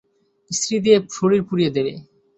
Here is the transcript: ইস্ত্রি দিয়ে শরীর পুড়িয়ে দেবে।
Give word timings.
ইস্ত্রি 0.51 0.77
দিয়ে 0.85 0.97
শরীর 1.17 1.41
পুড়িয়ে 1.47 1.73
দেবে। 1.75 1.93